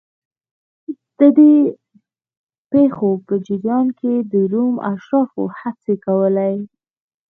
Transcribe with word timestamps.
د 1.19 1.21
دې 1.37 1.55
پېښو 2.71 3.09
په 3.25 3.33
جریان 3.45 3.87
کې 3.99 4.13
د 4.31 4.33
روم 4.53 4.73
اشرافو 4.91 5.43
هڅې 5.59 5.93
کولې 6.05 6.55